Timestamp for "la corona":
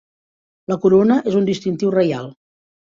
0.73-1.21